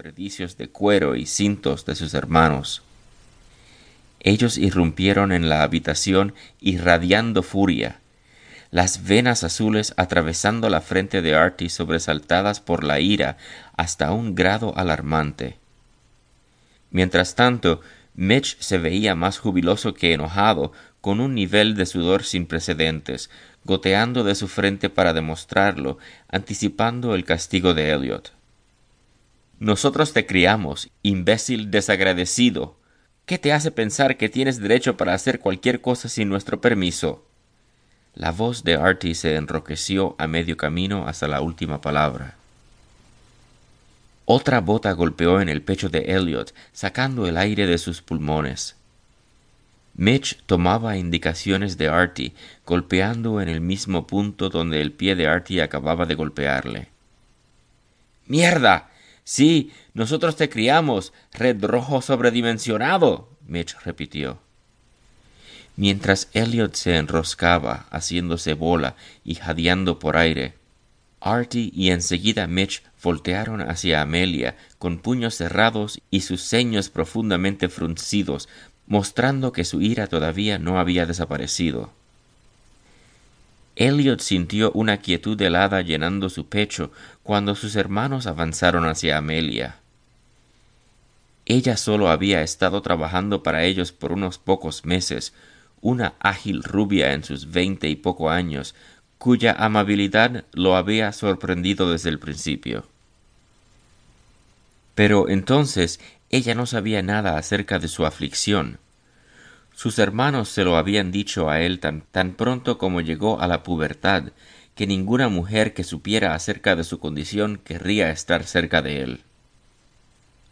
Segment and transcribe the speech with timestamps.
[0.00, 2.82] desperdicios de cuero y cintos de sus hermanos.
[4.20, 8.00] Ellos irrumpieron en la habitación irradiando furia,
[8.70, 13.36] las venas azules atravesando la frente de Artie sobresaltadas por la ira
[13.76, 15.58] hasta un grado alarmante.
[16.90, 17.82] Mientras tanto,
[18.14, 20.72] Mitch se veía más jubiloso que enojado,
[21.02, 23.28] con un nivel de sudor sin precedentes,
[23.64, 25.98] goteando de su frente para demostrarlo,
[26.30, 28.39] anticipando el castigo de Elliot.
[29.60, 32.76] Nosotros te criamos, imbécil desagradecido.
[33.26, 37.26] ¿Qué te hace pensar que tienes derecho para hacer cualquier cosa sin nuestro permiso?
[38.14, 42.36] La voz de Artie se enroqueció a medio camino hasta la última palabra.
[44.24, 48.76] Otra bota golpeó en el pecho de Elliot, sacando el aire de sus pulmones.
[49.94, 52.32] Mitch tomaba indicaciones de Artie,
[52.64, 56.88] golpeando en el mismo punto donde el pie de Artie acababa de golpearle.
[58.26, 58.89] ¡Mierda!
[59.32, 64.40] Sí, nosotros te criamos, red rojo sobredimensionado, Mitch repitió.
[65.76, 70.54] Mientras Elliot se enroscaba, haciéndose bola y jadeando por aire,
[71.20, 78.48] Artie y enseguida Mitch voltearon hacia Amelia con puños cerrados y sus ceños profundamente fruncidos,
[78.88, 81.92] mostrando que su ira todavía no había desaparecido.
[83.80, 86.92] Elliot sintió una quietud helada llenando su pecho
[87.22, 89.76] cuando sus hermanos avanzaron hacia Amelia.
[91.46, 95.32] Ella solo había estado trabajando para ellos por unos pocos meses,
[95.80, 98.74] una ágil rubia en sus veinte y poco años,
[99.16, 102.86] cuya amabilidad lo había sorprendido desde el principio.
[104.94, 108.78] Pero entonces ella no sabía nada acerca de su aflicción.
[109.82, 113.62] Sus hermanos se lo habían dicho a él tan, tan pronto como llegó a la
[113.62, 114.24] pubertad,
[114.74, 119.20] que ninguna mujer que supiera acerca de su condición querría estar cerca de él.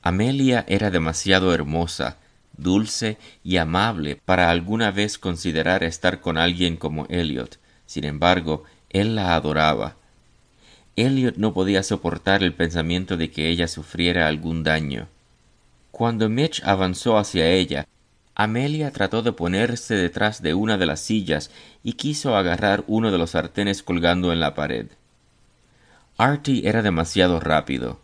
[0.00, 2.16] Amelia era demasiado hermosa,
[2.56, 9.16] dulce y amable para alguna vez considerar estar con alguien como Elliot, sin embargo, él
[9.16, 9.96] la adoraba.
[10.96, 15.08] Elliot no podía soportar el pensamiento de que ella sufriera algún daño.
[15.90, 17.86] Cuando Mitch avanzó hacia ella,
[18.42, 21.50] Amelia trató de ponerse detrás de una de las sillas
[21.82, 24.86] y quiso agarrar uno de los sartenes colgando en la pared.
[26.16, 28.00] Artie era demasiado rápido.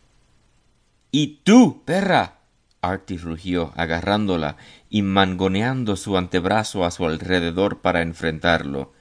[1.10, 2.40] ¿Y tú, perra?
[2.82, 4.58] Artie rugió, agarrándola
[4.90, 8.92] y mangoneando su antebrazo a su alrededor para enfrentarlo.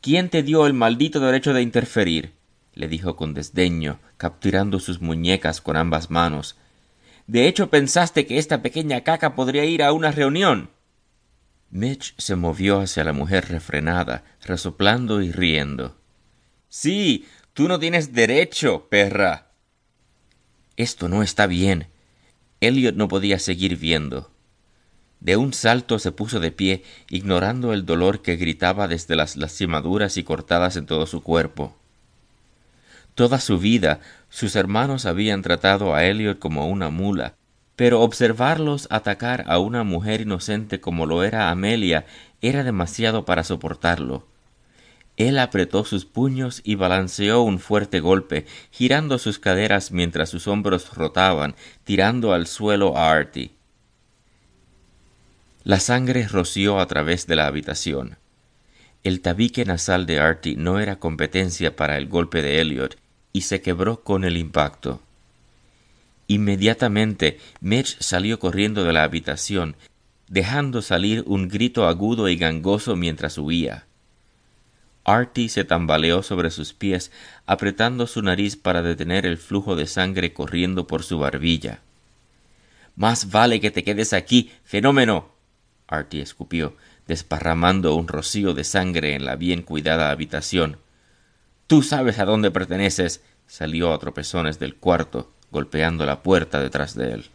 [0.00, 2.32] ¿Quién te dio el maldito derecho de interferir?
[2.74, 6.56] le dijo con desdeño, capturando sus muñecas con ambas manos.
[7.26, 10.70] De hecho pensaste que esta pequeña caca podría ir a una reunión.
[11.70, 15.96] Mitch se movió hacia la mujer refrenada, resoplando y riendo.
[16.68, 19.52] Sí, tú no tienes derecho, perra.
[20.76, 21.88] Esto no está bien.
[22.60, 24.30] Elliot no podía seguir viendo.
[25.20, 30.16] De un salto se puso de pie, ignorando el dolor que gritaba desde las lastimaduras
[30.16, 31.76] y cortadas en todo su cuerpo.
[33.14, 37.34] Toda su vida sus hermanos habían tratado a Elliot como una mula,
[37.76, 42.06] pero observarlos atacar a una mujer inocente como lo era Amelia
[42.42, 44.26] era demasiado para soportarlo.
[45.16, 50.92] Él apretó sus puños y balanceó un fuerte golpe, girando sus caderas mientras sus hombros
[50.94, 51.54] rotaban,
[51.84, 53.52] tirando al suelo a Artie.
[55.62, 58.18] La sangre roció a través de la habitación.
[59.04, 62.96] El tabique nasal de Artie no era competencia para el golpe de Elliot
[63.34, 65.02] y se quebró con el impacto.
[66.28, 69.76] Inmediatamente Mitch salió corriendo de la habitación,
[70.28, 73.86] dejando salir un grito agudo y gangoso mientras huía.
[75.04, 77.10] Artie se tambaleó sobre sus pies,
[77.44, 81.80] apretando su nariz para detener el flujo de sangre corriendo por su barbilla.
[82.96, 85.32] Más vale que te quedes aquí, fenómeno.
[85.88, 86.76] Artie escupió,
[87.08, 90.78] desparramando un rocío de sangre en la bien cuidada habitación.
[91.66, 93.20] Tú sabes a dónde perteneces.
[93.46, 97.26] salió a tropezones del cuarto, golpeando la puerta detrás de él.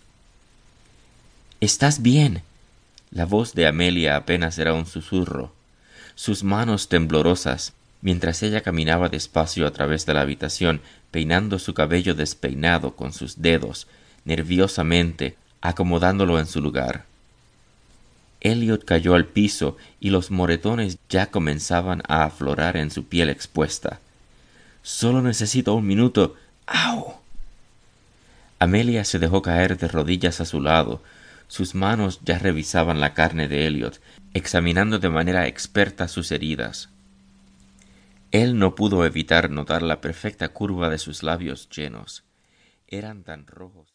[1.62, 2.42] Estás bien.
[3.12, 5.54] La voz de Amelia apenas era un susurro.
[6.16, 12.14] Sus manos temblorosas, mientras ella caminaba despacio a través de la habitación, peinando su cabello
[12.14, 13.88] despeinado con sus dedos,
[14.26, 17.06] nerviosamente, acomodándolo en su lugar.
[18.42, 24.00] Elliot cayó al piso y los moretones ya comenzaban a aflorar en su piel expuesta.
[24.82, 26.36] Solo necesito un minuto.
[26.66, 27.16] ¡Au!
[28.60, 31.02] Amelia se dejó caer de rodillas a su lado.
[31.48, 34.00] Sus manos ya revisaban la carne de Elliot,
[34.34, 36.90] examinando de manera experta sus heridas.
[38.32, 42.24] Él no pudo evitar notar la perfecta curva de sus labios llenos.
[42.88, 43.88] Eran tan rojos.